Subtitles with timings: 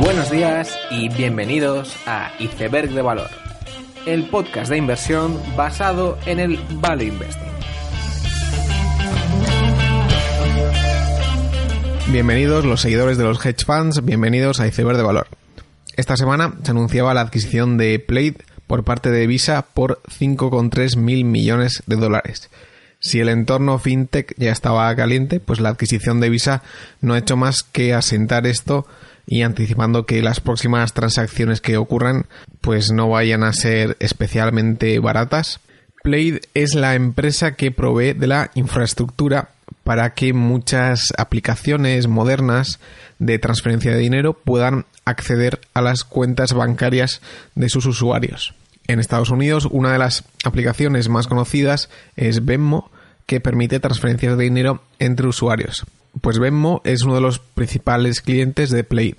[0.00, 3.28] Buenos días y bienvenidos a Iceberg de Valor,
[4.06, 7.48] el podcast de inversión basado en el Value Investing.
[12.10, 15.26] Bienvenidos los seguidores de los hedge funds, bienvenidos a Iceberg de Valor.
[15.96, 21.24] Esta semana se anunciaba la adquisición de Plate por parte de Visa por 5,3 mil
[21.24, 22.50] millones de dólares.
[23.00, 26.62] Si el entorno fintech ya estaba caliente, pues la adquisición de Visa
[27.00, 28.86] no ha hecho más que asentar esto
[29.26, 32.26] y anticipando que las próximas transacciones que ocurran
[32.60, 35.60] pues no vayan a ser especialmente baratas.
[36.02, 39.50] Plaid es la empresa que provee de la infraestructura
[39.84, 42.80] para que muchas aplicaciones modernas
[43.18, 47.20] de transferencia de dinero puedan acceder a las cuentas bancarias
[47.54, 48.54] de sus usuarios.
[48.88, 52.90] En Estados Unidos, una de las aplicaciones más conocidas es Venmo,
[53.26, 55.84] que permite transferencias de dinero entre usuarios.
[56.22, 59.16] Pues Venmo es uno de los principales clientes de Plaid,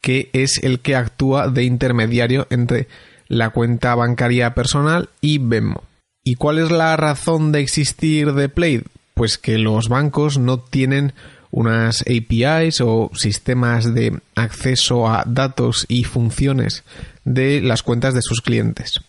[0.00, 2.88] que es el que actúa de intermediario entre
[3.28, 5.84] la cuenta bancaria personal y Venmo.
[6.24, 8.82] ¿Y cuál es la razón de existir de Plaid?
[9.12, 11.12] Pues que los bancos no tienen
[11.54, 16.82] unas APIs o sistemas de acceso a datos y funciones
[17.24, 19.00] de las cuentas de sus clientes.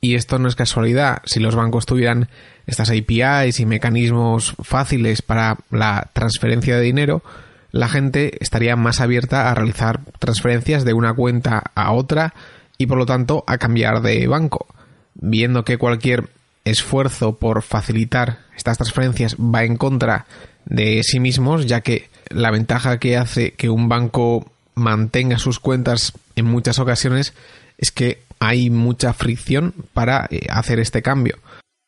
[0.00, 1.22] Y esto no es casualidad.
[1.24, 2.28] Si los bancos tuvieran
[2.66, 7.22] estas APIs y mecanismos fáciles para la transferencia de dinero,
[7.70, 12.34] la gente estaría más abierta a realizar transferencias de una cuenta a otra
[12.76, 14.66] y por lo tanto a cambiar de banco.
[15.14, 16.28] Viendo que cualquier
[16.64, 20.26] esfuerzo por facilitar estas transferencias va en contra
[20.64, 26.12] de sí mismos, ya que la ventaja que hace que un banco mantenga sus cuentas
[26.36, 27.34] en muchas ocasiones
[27.78, 31.38] es que hay mucha fricción para eh, hacer este cambio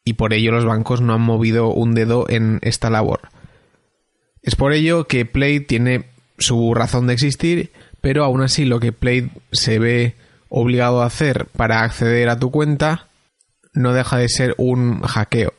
[0.05, 3.23] y por ello los bancos no han movido un dedo en esta labor.
[4.43, 6.05] Es por ello que Play tiene
[6.39, 10.15] su razón de existir, pero aún así lo que Play se ve
[10.49, 13.06] obligado a hacer para acceder a tu cuenta
[13.77, 15.55] no deja de ser un hackeo.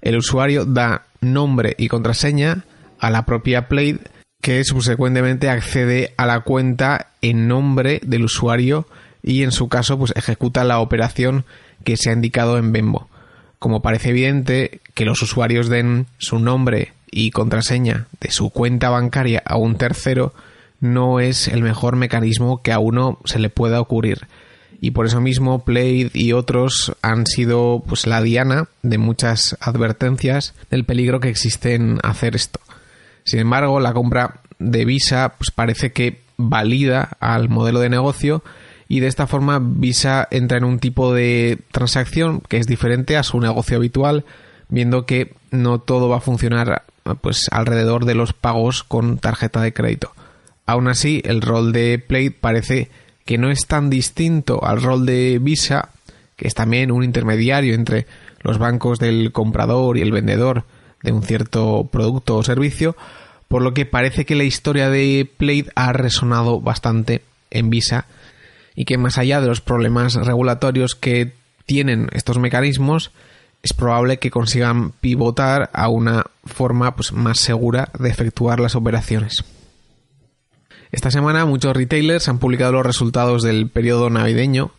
[0.00, 2.64] El usuario da nombre y contraseña
[2.98, 3.98] a la propia Play
[4.40, 8.86] que subsecuentemente accede a la cuenta en nombre del usuario
[9.22, 11.44] y en su caso pues ejecuta la operación
[11.84, 13.08] que se ha indicado en Bembo.
[13.58, 19.42] Como parece evidente que los usuarios den su nombre y contraseña de su cuenta bancaria
[19.44, 20.32] a un tercero
[20.80, 24.28] no es el mejor mecanismo que a uno se le pueda ocurrir.
[24.80, 30.54] Y por eso mismo Play y otros han sido pues la diana de muchas advertencias
[30.70, 32.60] del peligro que existe en hacer esto.
[33.24, 38.42] Sin embargo, la compra de Visa pues parece que valida al modelo de negocio
[38.88, 43.22] y de esta forma Visa entra en un tipo de transacción que es diferente a
[43.22, 44.24] su negocio habitual,
[44.68, 46.84] viendo que no todo va a funcionar
[47.20, 50.12] pues alrededor de los pagos con tarjeta de crédito.
[50.66, 52.90] Aún así, el rol de Play parece
[53.28, 55.90] que no es tan distinto al rol de Visa,
[56.34, 58.06] que es también un intermediario entre
[58.40, 60.64] los bancos del comprador y el vendedor
[61.02, 62.96] de un cierto producto o servicio,
[63.46, 68.06] por lo que parece que la historia de Play ha resonado bastante en Visa
[68.74, 71.34] y que más allá de los problemas regulatorios que
[71.66, 73.10] tienen estos mecanismos,
[73.62, 79.44] es probable que consigan pivotar a una forma pues, más segura de efectuar las operaciones.
[80.90, 84.70] Esta semana muchos retailers han publicado los resultados del periodo navideño.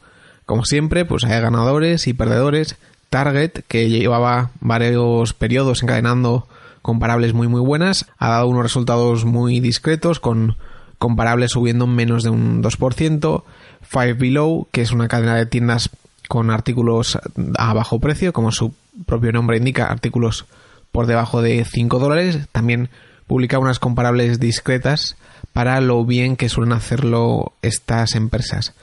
[0.46, 2.78] Como siempre, pues hay ganadores y perdedores.
[3.10, 6.48] Target, que llevaba varios periodos encadenando
[6.82, 10.58] comparables muy muy buenas, ha dado unos resultados muy discretos con
[10.98, 13.44] comparables subiendo menos de un 2%.
[13.82, 15.90] Five Below, que es una cadena de tiendas
[16.28, 17.18] con artículos
[17.58, 18.74] a bajo precio, como su
[19.06, 20.46] propio nombre indica, artículos
[20.92, 22.48] por debajo de 5 dólares.
[22.52, 22.90] También
[23.30, 25.16] publica unas comparables discretas
[25.54, 28.74] para lo bien que suelen hacerlo estas empresas.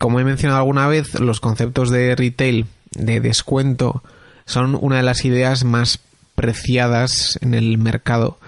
[0.00, 4.02] Como he mencionado alguna vez, los conceptos de retail, de descuento,
[4.46, 6.00] son una de las ideas más
[6.34, 8.38] preciadas en el mercado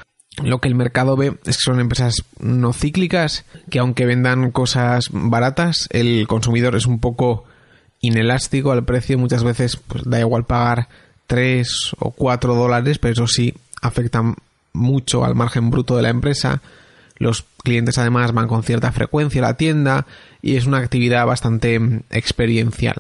[0.43, 5.09] lo que el mercado ve es que son empresas no cíclicas, que aunque vendan cosas
[5.11, 7.45] baratas, el consumidor es un poco
[8.01, 9.19] inelástico al precio.
[9.19, 10.89] Muchas veces pues, da igual pagar
[11.27, 14.37] 3 o 4 dólares, pero eso sí, afectan
[14.77, 16.63] mucho al margen bruto de la empresa.
[17.19, 20.07] Los clientes además van con cierta frecuencia a la tienda
[20.43, 22.97] y es una actividad bastante mm, experiencial.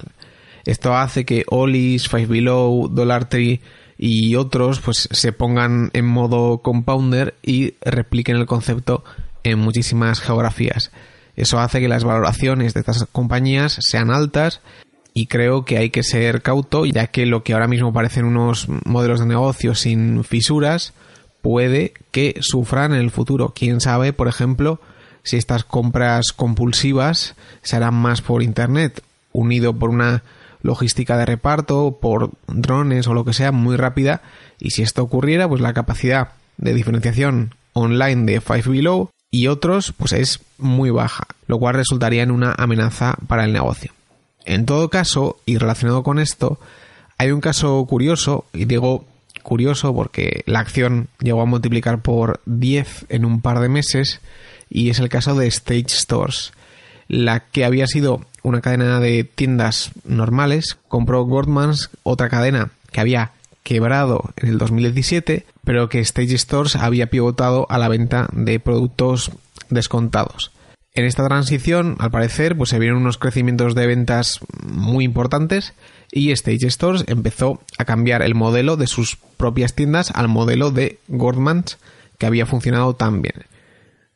[0.64, 3.60] Esto hace que Ollie's, Five Below, Dollar Tree
[3.98, 9.04] y otros pues se pongan en modo compounder y repliquen el concepto
[9.44, 10.90] en muchísimas geografías.
[11.36, 14.60] Eso hace que las valoraciones de estas compañías sean altas
[15.14, 18.66] y creo que hay que ser cauto ya que lo que ahora mismo parecen unos
[18.84, 20.92] modelos de negocio sin fisuras
[21.46, 23.52] puede que sufran en el futuro.
[23.54, 24.80] Quién sabe, por ejemplo,
[25.22, 29.00] si estas compras compulsivas se harán más por internet,
[29.30, 30.24] unido por una
[30.62, 34.22] logística de reparto, por drones o lo que sea muy rápida.
[34.58, 39.94] Y si esto ocurriera, pues la capacidad de diferenciación online de Five Below y otros,
[39.96, 43.92] pues es muy baja, lo cual resultaría en una amenaza para el negocio.
[44.46, 46.58] En todo caso, y relacionado con esto,
[47.18, 49.04] hay un caso curioso, y digo
[49.46, 54.20] curioso porque la acción llegó a multiplicar por 10 en un par de meses,
[54.68, 56.52] y es el caso de Stage Stores.
[57.06, 63.30] La que había sido una cadena de tiendas normales, compró Gordmans, otra cadena que había
[63.62, 69.30] quebrado en el 2017, pero que Stage Stores había pivotado a la venta de productos
[69.70, 70.50] descontados.
[70.96, 75.74] En esta transición, al parecer, pues se vieron unos crecimientos de ventas muy importantes
[76.10, 80.98] y Stage Stores empezó a cambiar el modelo de sus propias tiendas al modelo de
[81.08, 81.76] Gordmans
[82.16, 83.44] que había funcionado tan bien.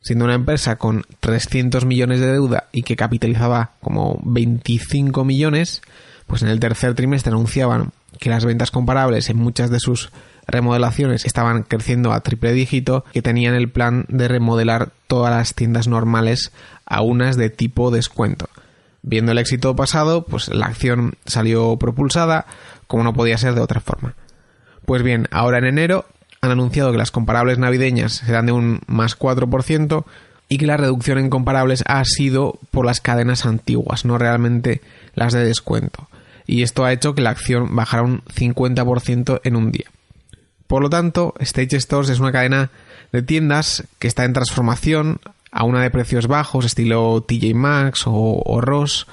[0.01, 5.83] Siendo una empresa con 300 millones de deuda y que capitalizaba como 25 millones,
[6.25, 10.09] pues en el tercer trimestre anunciaban que las ventas comparables en muchas de sus
[10.51, 15.87] remodelaciones estaban creciendo a triple dígito, que tenían el plan de remodelar todas las tiendas
[15.87, 16.51] normales
[16.85, 18.49] a unas de tipo descuento.
[19.01, 22.45] Viendo el éxito pasado, pues la acción salió propulsada,
[22.87, 24.13] como no podía ser de otra forma.
[24.85, 26.05] Pues bien, ahora en enero
[26.41, 30.05] han anunciado que las comparables navideñas serán de un más 4%
[30.49, 34.81] y que la reducción en comparables ha sido por las cadenas antiguas, no realmente
[35.15, 36.09] las de descuento.
[36.45, 39.85] Y esto ha hecho que la acción bajara un 50% en un día.
[40.71, 42.71] Por lo tanto, Stage Stores es una cadena
[43.11, 45.19] de tiendas que está en transformación
[45.51, 49.05] a una de precios bajos, estilo TJ Maxx o, o Ross,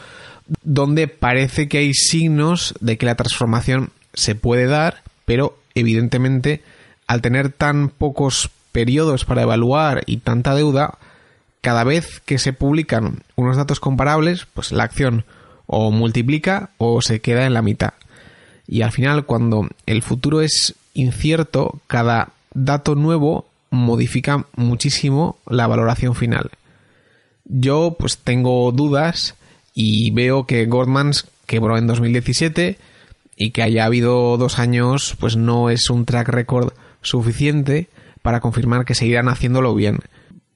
[0.62, 6.62] donde parece que hay signos de que la transformación se puede dar, pero evidentemente
[7.08, 10.98] al tener tan pocos periodos para evaluar y tanta deuda,
[11.60, 15.24] cada vez que se publican unos datos comparables, pues la acción
[15.66, 17.94] o multiplica o se queda en la mitad.
[18.68, 26.14] Y al final, cuando el futuro es incierto, cada dato nuevo modifica muchísimo la valoración
[26.14, 26.50] final.
[27.44, 29.34] Yo pues tengo dudas
[29.74, 32.78] y veo que Goldman's quebró en 2017
[33.36, 37.88] y que haya habido dos años pues no es un track record suficiente
[38.22, 40.00] para confirmar que seguirán haciéndolo bien.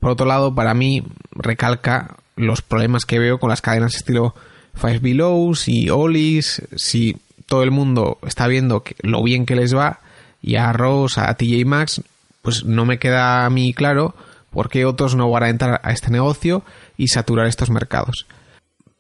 [0.00, 4.34] Por otro lado, para mí recalca los problemas que veo con las cadenas estilo
[4.75, 6.62] Five Belows y Ollie's.
[6.76, 10.00] Si todo el mundo está viendo lo bien que les va
[10.42, 12.02] y a Ross, a TJ Maxx,
[12.42, 14.14] pues no me queda a mí claro
[14.50, 16.62] por qué otros no van a entrar a este negocio
[16.98, 18.26] y saturar estos mercados.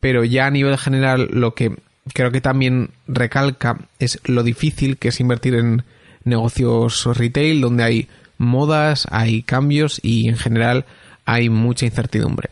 [0.00, 1.76] Pero ya a nivel general lo que
[2.14, 5.84] creo que también recalca es lo difícil que es invertir en
[6.24, 10.86] negocios retail donde hay modas, hay cambios y en general
[11.24, 12.50] hay mucha incertidumbre.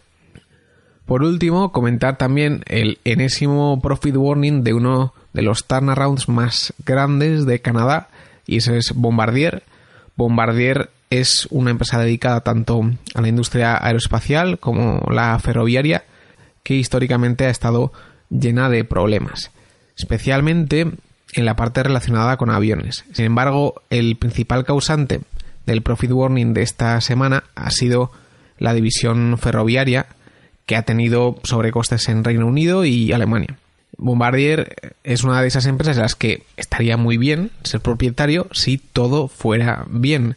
[1.06, 7.46] Por último, comentar también el enésimo profit warning de uno de los turnarounds más grandes
[7.46, 8.08] de Canadá
[8.50, 9.62] y ese es Bombardier.
[10.16, 12.82] Bombardier es una empresa dedicada tanto
[13.14, 16.02] a la industria aeroespacial como la ferroviaria
[16.64, 17.92] que históricamente ha estado
[18.28, 19.52] llena de problemas.
[19.96, 20.90] Especialmente
[21.32, 23.04] en la parte relacionada con aviones.
[23.12, 25.20] Sin embargo, el principal causante
[25.64, 28.10] del profit warning de esta semana ha sido
[28.58, 30.06] la división ferroviaria
[30.66, 33.59] que ha tenido sobrecostes en Reino Unido y Alemania.
[34.02, 38.78] Bombardier es una de esas empresas en las que estaría muy bien ser propietario si
[38.78, 40.36] todo fuera bien.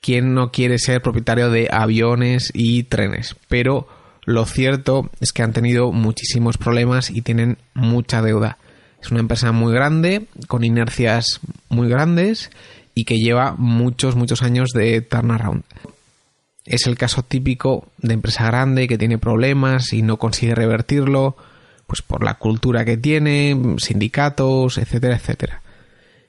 [0.00, 3.34] ¿Quién no quiere ser propietario de aviones y trenes?
[3.48, 3.88] Pero
[4.24, 8.58] lo cierto es que han tenido muchísimos problemas y tienen mucha deuda.
[9.02, 12.50] Es una empresa muy grande, con inercias muy grandes
[12.94, 15.64] y que lleva muchos, muchos años de turnaround.
[16.64, 21.36] Es el caso típico de empresa grande que tiene problemas y no consigue revertirlo,
[21.92, 25.60] pues por la cultura que tiene, sindicatos, etcétera, etcétera.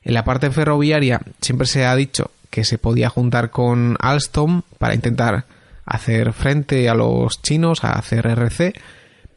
[0.01, 4.93] En la parte ferroviaria siempre se ha dicho que se podía juntar con Alstom para
[4.93, 5.45] intentar
[5.85, 8.27] hacer frente a los chinos, a hacer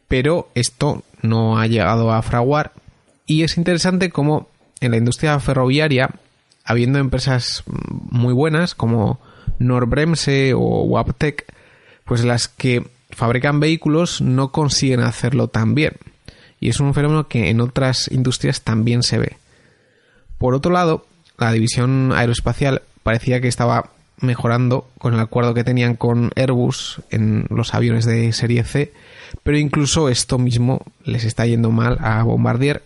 [0.09, 2.73] pero esto no ha llegado a fraguar
[3.25, 4.49] y es interesante cómo
[4.81, 6.09] en la industria ferroviaria
[6.65, 9.21] habiendo empresas muy buenas como
[9.59, 11.45] Norbremse o Waptec,
[12.03, 15.93] pues las que fabrican vehículos no consiguen hacerlo tan bien.
[16.59, 19.37] Y es un fenómeno que en otras industrias también se ve.
[20.37, 21.05] Por otro lado,
[21.37, 27.45] la división aeroespacial parecía que estaba mejorando con el acuerdo que tenían con Airbus en
[27.49, 28.93] los aviones de serie C,
[29.43, 32.83] pero incluso esto mismo les está yendo mal a Bombardier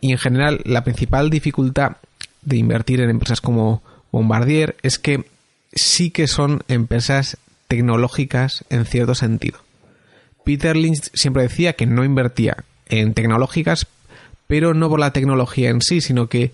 [0.00, 1.96] y en general la principal dificultad
[2.42, 5.26] de invertir en empresas como Bombardier es que
[5.72, 7.36] sí que son empresas
[7.68, 9.58] tecnológicas en cierto sentido.
[10.44, 13.86] Peter Lynch siempre decía que no invertía en tecnológicas,
[14.46, 16.52] pero no por la tecnología en sí, sino que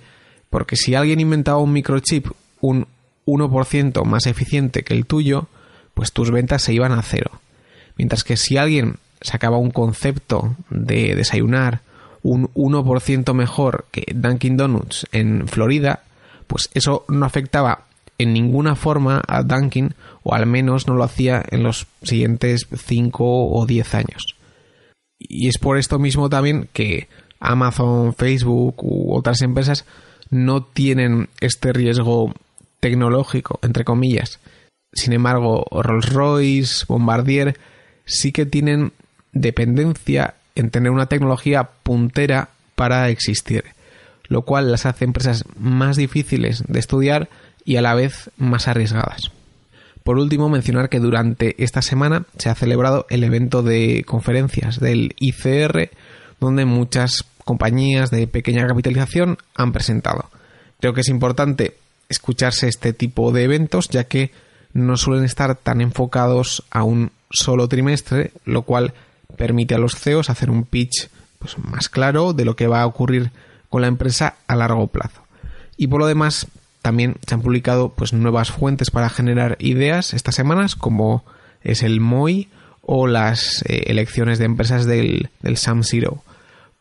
[0.51, 2.29] porque si alguien inventaba un microchip
[2.61, 2.87] un
[3.27, 5.47] 1% más eficiente que el tuyo,
[5.95, 7.31] pues tus ventas se iban a cero.
[7.97, 11.81] Mientras que si alguien sacaba un concepto de desayunar
[12.23, 16.03] un 1% mejor que Dunkin' Donuts en Florida,
[16.47, 17.85] pues eso no afectaba
[18.19, 23.53] en ninguna forma a Dunkin' o al menos no lo hacía en los siguientes 5
[23.53, 24.37] o 10 años.
[25.29, 27.09] Y es por esto mismo también que
[27.41, 29.85] Amazon, Facebook u otras empresas
[30.31, 32.33] no tienen este riesgo
[32.81, 34.41] tecnológico, entre comillas.
[34.93, 37.59] Sin embargo, Rolls-Royce, Bombardier
[38.05, 38.93] sí que tienen
[39.33, 43.65] dependencia en tener una tecnología puntera para existir,
[44.29, 47.29] lo cual las hace empresas más difíciles de estudiar
[47.65, 49.31] y a la vez más arriesgadas.
[50.05, 55.15] Por último, mencionar que durante esta semana se ha celebrado el evento de conferencias del
[55.19, 55.91] ICR,
[56.41, 60.31] donde muchas compañías de pequeña capitalización han presentado.
[60.81, 61.77] Creo que es importante
[62.09, 64.33] escucharse este tipo de eventos, ya que
[64.73, 68.95] no suelen estar tan enfocados a un solo trimestre, lo cual
[69.37, 72.87] permite a los CEOs hacer un pitch pues, más claro de lo que va a
[72.87, 73.31] ocurrir
[73.69, 75.23] con la empresa a largo plazo.
[75.77, 76.47] Y por lo demás,
[76.83, 81.25] también se han publicado pues, nuevas fuentes para generar ideas estas semanas, como
[81.63, 82.49] es el MOI
[82.83, 86.23] o las eh, elecciones de empresas del, del Sam Zero.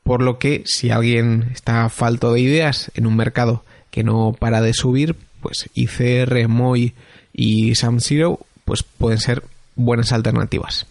[0.04, 4.62] Por lo que si alguien está falto de ideas en un mercado que no para
[4.62, 6.96] de subir, pues ICR, MOI
[7.32, 9.44] y Sam Zero pues pueden ser
[9.76, 10.88] buenas alternativas.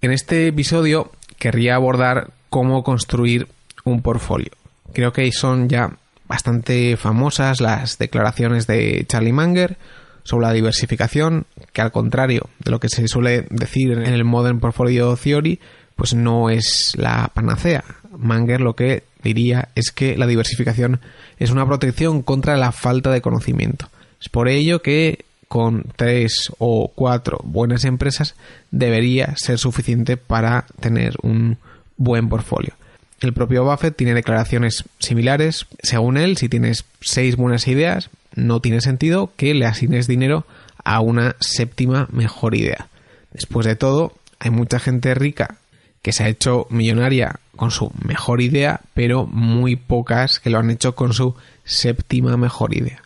[0.00, 3.48] En este episodio querría abordar cómo construir
[3.84, 4.52] un portfolio.
[4.92, 5.96] Creo que son ya
[6.28, 9.76] bastante famosas las declaraciones de Charlie Munger
[10.22, 14.60] sobre la diversificación, que al contrario de lo que se suele decir en el Modern
[14.60, 15.58] Portfolio Theory,
[15.96, 17.82] pues no es la panacea.
[18.16, 21.00] Munger lo que diría es que la diversificación
[21.38, 23.88] es una protección contra la falta de conocimiento.
[24.20, 28.34] Es por ello que con tres o cuatro buenas empresas
[28.70, 31.56] debería ser suficiente para tener un
[31.96, 32.74] buen portfolio.
[33.20, 35.66] El propio Buffett tiene declaraciones similares.
[35.82, 40.46] Según él, si tienes seis buenas ideas, no tiene sentido que le asignes dinero
[40.84, 42.88] a una séptima mejor idea.
[43.32, 45.56] Después de todo, hay mucha gente rica
[46.02, 50.70] que se ha hecho millonaria con su mejor idea, pero muy pocas que lo han
[50.70, 51.34] hecho con su
[51.64, 53.02] séptima mejor idea.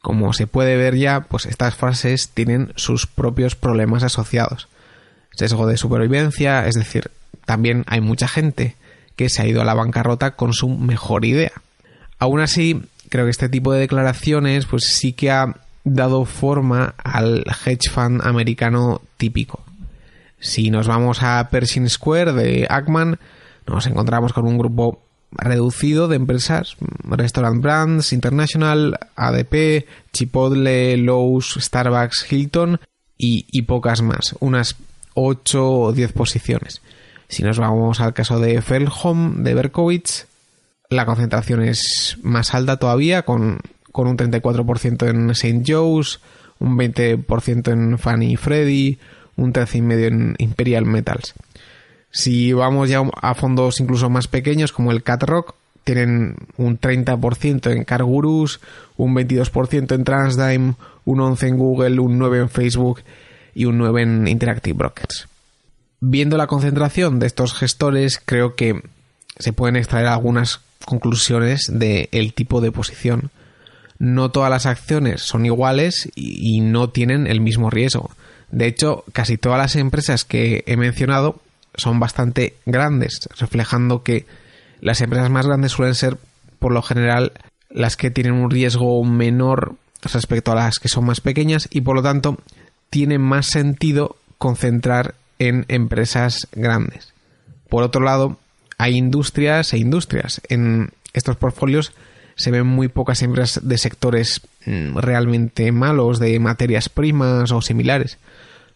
[0.00, 4.68] Como se puede ver ya, pues estas frases tienen sus propios problemas asociados.
[5.34, 7.10] Sesgo de supervivencia, es decir,
[7.44, 8.76] también hay mucha gente
[9.16, 11.52] que se ha ido a la bancarrota con su mejor idea.
[12.18, 17.44] Aún así, creo que este tipo de declaraciones pues sí que ha dado forma al
[17.64, 19.64] hedge fund americano típico.
[20.38, 23.18] Si nos vamos a Pershing Square de Ackman,
[23.66, 32.30] nos encontramos con un grupo reducido de empresas, Restaurant Brands, International, ADP, Chipotle, Lowe's, Starbucks,
[32.30, 32.80] Hilton
[33.16, 34.76] y, pocas más, unas
[35.14, 36.82] 8 o 10 posiciones.
[37.32, 40.26] Si nos vamos al caso de Feldholm, de Berkowitz,
[40.90, 43.60] la concentración es más alta todavía, con,
[43.90, 45.62] con un 34% en St.
[45.66, 46.20] Joe's,
[46.58, 48.98] un 20% en Fanny Freddy,
[49.36, 51.32] un 13,5% en Imperial Metals.
[52.10, 57.72] Si vamos ya a fondos incluso más pequeños como el Cat Rock, tienen un 30%
[57.72, 58.60] en CarGurus,
[58.98, 60.74] un 22% en Transdime,
[61.06, 63.00] un 11% en Google, un 9% en Facebook
[63.54, 65.31] y un 9% en Interactive Brokers.
[66.04, 68.82] Viendo la concentración de estos gestores, creo que
[69.38, 73.30] se pueden extraer algunas conclusiones del tipo de posición.
[74.00, 78.10] No todas las acciones son iguales y no tienen el mismo riesgo.
[78.50, 81.40] De hecho, casi todas las empresas que he mencionado
[81.76, 84.26] son bastante grandes, reflejando que
[84.80, 86.18] las empresas más grandes suelen ser,
[86.58, 87.30] por lo general,
[87.70, 91.94] las que tienen un riesgo menor respecto a las que son más pequeñas y por
[91.94, 92.38] lo tanto
[92.90, 97.12] tiene más sentido concentrar en empresas grandes.
[97.68, 98.38] Por otro lado,
[98.78, 100.40] hay industrias e industrias.
[100.48, 101.92] En estos portfolios
[102.36, 108.18] se ven muy pocas empresas de sectores mm, realmente malos, de materias primas o similares.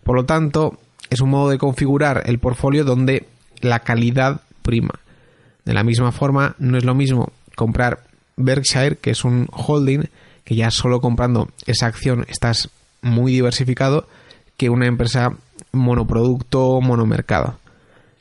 [0.03, 3.27] Por lo tanto, es un modo de configurar el portfolio donde
[3.61, 4.99] la calidad prima.
[5.65, 8.03] De la misma forma, no es lo mismo comprar
[8.37, 10.09] Berkshire, que es un holding,
[10.43, 12.71] que ya solo comprando esa acción estás
[13.03, 14.09] muy diversificado,
[14.57, 15.37] que una empresa
[15.77, 17.59] monoproducto, monomercado.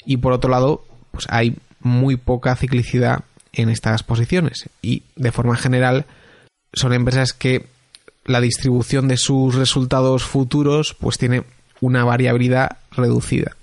[0.06, 5.56] Y por otro lado, pues hay muy poca ciclicidad en estas posiciones y de forma
[5.56, 6.06] general
[6.74, 7.68] son empresas que
[8.26, 11.44] la distribución de sus resultados futuros pues tiene
[11.80, 13.56] una variabilidad reducida.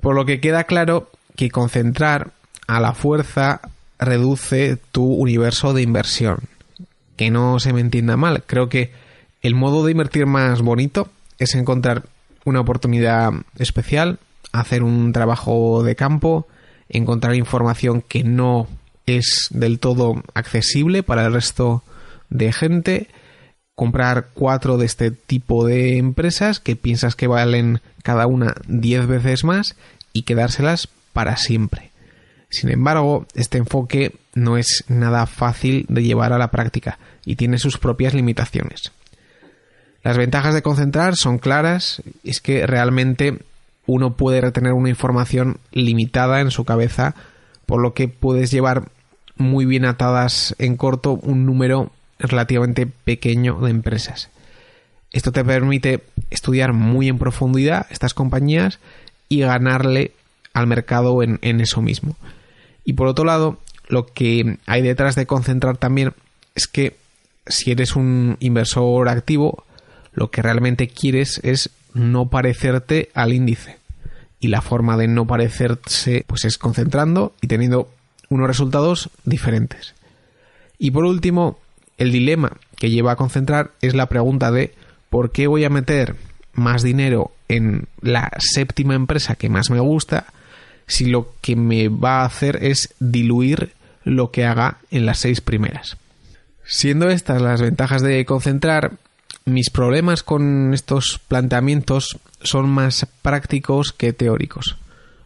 [0.00, 2.32] Por lo que queda claro que concentrar
[2.66, 3.60] a la fuerza
[3.98, 6.38] reduce tu universo de inversión.
[7.16, 8.92] Que no se me entienda mal, creo que
[9.42, 12.04] el modo de invertir más bonito es encontrar
[12.44, 14.18] una oportunidad especial,
[14.52, 16.46] hacer un trabajo de campo,
[16.88, 18.68] encontrar información que no
[19.06, 21.82] es del todo accesible para el resto
[22.30, 23.08] de gente,
[23.74, 29.44] comprar cuatro de este tipo de empresas que piensas que valen cada una diez veces
[29.44, 29.76] más
[30.12, 31.90] y quedárselas para siempre.
[32.50, 37.58] Sin embargo, este enfoque no es nada fácil de llevar a la práctica y tiene
[37.58, 38.92] sus propias limitaciones.
[40.04, 43.38] Las ventajas de concentrar son claras, es que realmente
[43.86, 47.14] uno puede retener una información limitada en su cabeza,
[47.64, 48.90] por lo que puedes llevar
[49.36, 54.28] muy bien atadas en corto un número relativamente pequeño de empresas.
[55.10, 58.80] Esto te permite estudiar muy en profundidad estas compañías
[59.30, 60.12] y ganarle
[60.52, 62.14] al mercado en, en, eso mismo.
[62.84, 63.58] Y por otro lado,
[63.88, 66.12] lo que hay detrás de concentrar también
[66.54, 66.96] es que
[67.46, 69.64] si eres un inversor activo,
[70.14, 73.78] lo que realmente quieres es no parecerte al índice.
[74.40, 77.90] Y la forma de no parecerse pues es concentrando y teniendo
[78.28, 79.94] unos resultados diferentes.
[80.78, 81.58] Y por último,
[81.98, 84.74] el dilema que lleva a concentrar es la pregunta de
[85.10, 86.16] ¿por qué voy a meter
[86.52, 90.26] más dinero en la séptima empresa que más me gusta
[90.86, 93.72] si lo que me va a hacer es diluir
[94.04, 95.96] lo que haga en las seis primeras?
[96.66, 98.92] Siendo estas las ventajas de concentrar,
[99.44, 104.76] mis problemas con estos planteamientos son más prácticos que teóricos.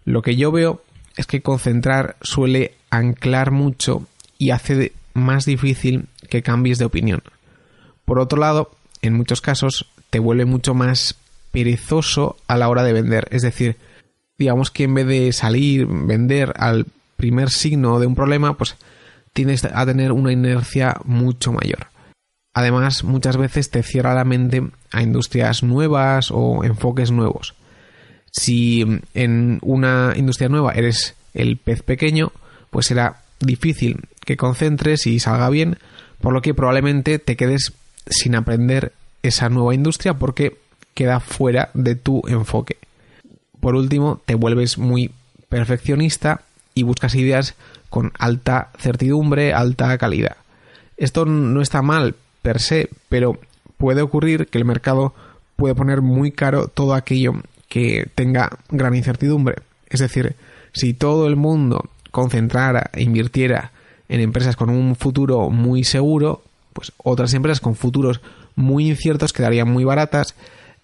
[0.04, 0.82] Lo que yo veo
[1.16, 4.06] es que concentrar suele anclar mucho
[4.38, 7.22] y hace más difícil que cambies de opinión.
[8.04, 8.70] Por otro lado,
[9.02, 11.16] en muchos casos te vuelve mucho más
[11.52, 13.28] perezoso a la hora de vender.
[13.30, 13.76] Es decir,
[14.38, 18.76] digamos que en vez de salir, vender al primer signo de un problema, pues
[19.32, 21.88] tienes a tener una inercia mucho mayor.
[22.58, 27.54] Además, muchas veces te cierra la mente a industrias nuevas o enfoques nuevos.
[28.32, 32.32] Si en una industria nueva eres el pez pequeño,
[32.70, 35.78] pues será difícil que concentres y salga bien,
[36.20, 37.74] por lo que probablemente te quedes
[38.10, 38.92] sin aprender
[39.22, 40.58] esa nueva industria porque
[40.94, 42.78] queda fuera de tu enfoque.
[43.60, 45.12] Por último, te vuelves muy
[45.48, 46.40] perfeccionista
[46.74, 47.54] y buscas ideas
[47.88, 50.38] con alta certidumbre, alta calidad.
[50.96, 53.38] Esto no está mal per se, pero
[53.76, 55.14] puede ocurrir que el mercado
[55.56, 57.34] puede poner muy caro todo aquello
[57.68, 59.56] que tenga gran incertidumbre.
[59.88, 60.36] Es decir,
[60.72, 63.72] si todo el mundo concentrara e invirtiera
[64.08, 68.20] en empresas con un futuro muy seguro, pues otras empresas con futuros
[68.54, 70.34] muy inciertos quedarían muy baratas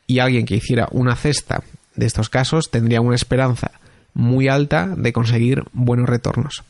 [0.07, 1.63] y alguien que hiciera una cesta
[1.95, 3.73] de estos casos tendría una esperanza
[4.13, 6.63] muy alta de conseguir buenos retornos.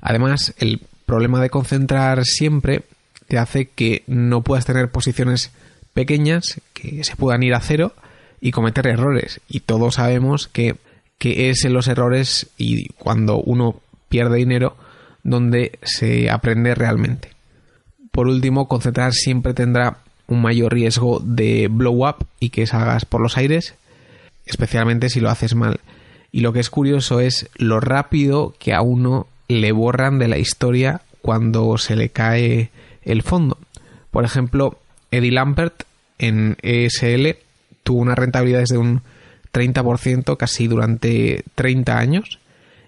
[0.00, 2.82] Además, el problema de concentrar siempre
[3.28, 5.52] te hace que no puedas tener posiciones
[5.94, 7.92] pequeñas que se puedan ir a cero
[8.40, 9.40] y cometer errores.
[9.48, 10.76] Y todos sabemos que,
[11.18, 14.76] que es en los errores y cuando uno pierde dinero
[15.22, 17.30] donde se aprende realmente.
[18.10, 23.20] Por último, concentrar siempre tendrá un mayor riesgo de blow up y que salgas por
[23.20, 23.74] los aires,
[24.46, 25.80] especialmente si lo haces mal.
[26.32, 30.38] Y lo que es curioso es lo rápido que a uno le borran de la
[30.38, 32.70] historia cuando se le cae
[33.08, 33.58] el fondo.
[34.10, 34.78] Por ejemplo,
[35.10, 35.84] Eddie Lampert
[36.18, 37.36] en ESL
[37.82, 39.02] tuvo una rentabilidad de un
[39.52, 42.38] 30% casi durante 30 años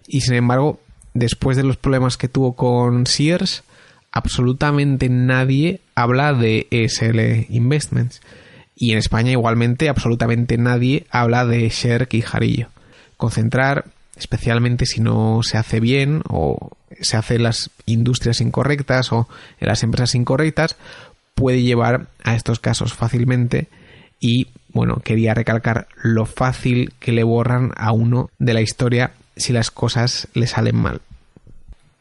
[0.07, 0.81] y sin embargo
[1.15, 3.65] después de los problemas que tuvo con Sears,
[4.13, 8.21] absolutamente nadie habla de ESL Investments.
[8.77, 12.69] Y en España igualmente absolutamente nadie habla de Sherk y Jarillo.
[13.17, 19.29] Concentrar, especialmente si no se hace bien o se hace en las industrias incorrectas o
[19.61, 20.77] en las empresas incorrectas,
[21.35, 23.69] puede llevar a estos casos fácilmente
[24.21, 29.53] y bueno, quería recalcar lo fácil que le borran a uno de la historia si
[29.53, 31.01] las cosas le salen mal.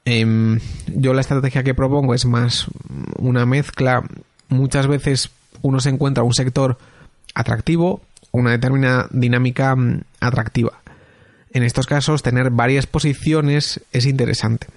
[0.05, 2.67] Em, yo la estrategia que propongo es más
[3.17, 4.03] una mezcla.
[4.49, 5.29] Muchas veces
[5.61, 6.77] uno se encuentra un sector
[7.33, 10.73] atractivo, una determinada dinámica mm, atractiva.
[11.51, 14.67] En estos casos, tener varias posiciones es interesante.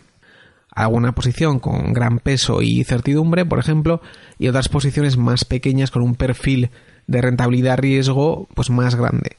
[0.75, 4.01] Alguna posición con gran peso y certidumbre, por ejemplo,
[4.39, 6.71] y otras posiciones más pequeñas con un perfil
[7.07, 9.37] de rentabilidad-riesgo pues más grande.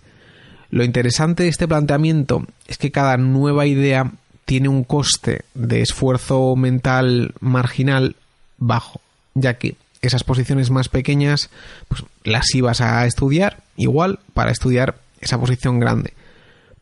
[0.69, 4.11] Lo interesante de este planteamiento es que cada nueva idea
[4.45, 8.15] tiene un coste de esfuerzo mental marginal
[8.57, 9.01] bajo,
[9.33, 11.49] ya que esas posiciones más pequeñas
[11.87, 16.13] pues las ibas a estudiar igual para estudiar esa posición grande.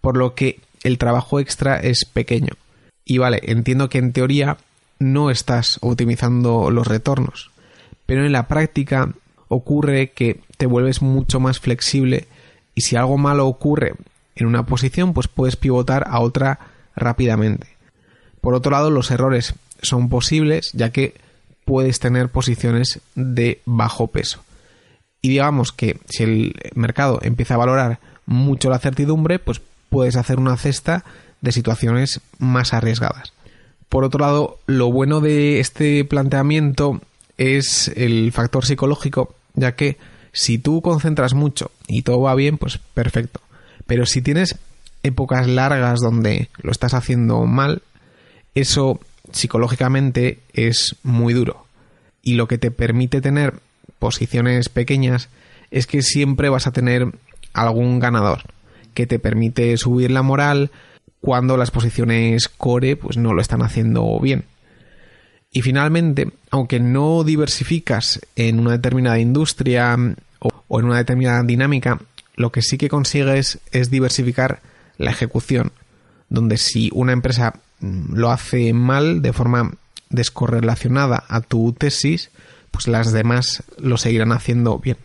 [0.01, 2.53] Por lo que el trabajo extra es pequeño.
[3.05, 4.57] Y vale, entiendo que en teoría
[4.99, 7.51] no estás optimizando los retornos,
[8.05, 9.13] pero en la práctica
[9.47, 12.27] ocurre que te vuelves mucho más flexible
[12.75, 13.93] y si algo malo ocurre
[14.35, 16.59] en una posición, pues puedes pivotar a otra
[16.95, 17.67] rápidamente.
[18.39, 21.15] Por otro lado, los errores son posibles ya que
[21.65, 24.43] puedes tener posiciones de bajo peso.
[25.21, 30.39] Y digamos que si el mercado empieza a valorar mucho la certidumbre, pues puedes hacer
[30.39, 31.03] una cesta
[31.41, 33.33] de situaciones más arriesgadas.
[33.89, 37.01] Por otro lado, lo bueno de este planteamiento
[37.37, 39.97] es el factor psicológico, ya que
[40.31, 43.41] si tú concentras mucho y todo va bien, pues perfecto.
[43.85, 44.55] Pero si tienes
[45.03, 47.81] épocas largas donde lo estás haciendo mal,
[48.55, 48.99] eso
[49.31, 51.65] psicológicamente es muy duro.
[52.21, 53.55] Y lo que te permite tener
[53.99, 55.29] posiciones pequeñas
[55.71, 57.07] es que siempre vas a tener
[57.53, 58.43] algún ganador
[58.93, 60.71] que te permite subir la moral
[61.21, 64.45] cuando las posiciones core pues no lo están haciendo bien.
[65.51, 69.95] Y finalmente, aunque no diversificas en una determinada industria
[70.39, 71.99] o en una determinada dinámica,
[72.35, 74.61] lo que sí que consigues es diversificar
[74.97, 75.71] la ejecución,
[76.29, 79.73] donde si una empresa mm, lo hace mal de forma
[80.09, 82.31] descorrelacionada a tu tesis,
[82.71, 84.97] pues las demás lo seguirán haciendo bien.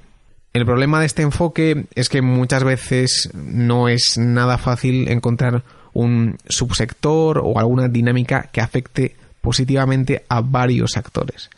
[0.52, 5.64] El problema de este enfoque es que muchas veces no es nada fácil encontrar
[5.98, 11.50] un subsector o alguna dinámica que afecte positivamente a varios actores.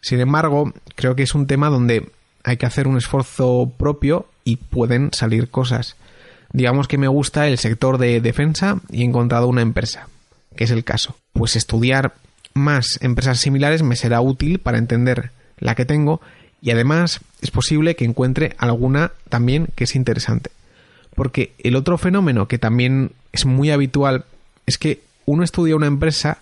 [0.00, 2.08] Sin embargo, creo que es un tema donde
[2.42, 5.96] hay que hacer un esfuerzo propio y pueden salir cosas
[6.54, 10.08] digamos que me gusta el sector de defensa y he encontrado una empresa,
[10.56, 11.16] que es el caso.
[11.32, 12.14] Pues estudiar
[12.54, 16.20] más empresas similares me será útil para entender la que tengo
[16.62, 20.50] y además es posible que encuentre alguna también que es interesante.
[21.14, 24.24] Porque el otro fenómeno que también es muy habitual
[24.66, 26.38] es que uno estudia una empresa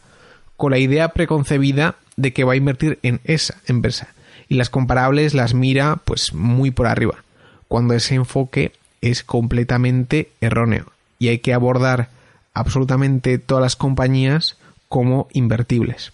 [0.57, 4.09] con la idea preconcebida de que va a invertir en esa empresa
[4.49, 7.25] y las comparables las mira pues muy por arriba,
[7.69, 12.11] cuando ese enfoque es completamente erróneo y hay que abordar
[12.55, 14.59] absolutamente todas las compañías
[14.89, 16.13] como invertibles.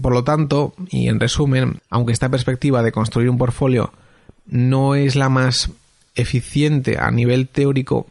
[0.00, 3.92] Por lo tanto, y en resumen, aunque esta perspectiva de construir un portfolio
[4.46, 5.70] no es la más
[6.14, 8.06] eficiente a nivel teórico,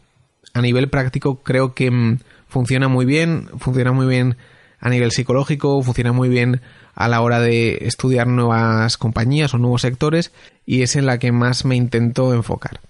[0.54, 4.36] a nivel práctico creo que mm, funciona muy bien, funciona muy bien
[4.80, 6.60] a nivel psicológico, funciona muy bien
[6.94, 10.32] a la hora de estudiar nuevas compañías o nuevos sectores
[10.66, 12.80] y es en la que más me intento enfocar.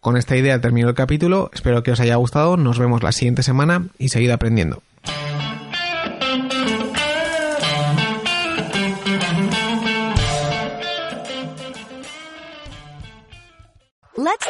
[0.00, 3.42] Con esta idea termino el capítulo, espero que os haya gustado, nos vemos la siguiente
[3.42, 4.82] semana y seguid aprendiendo.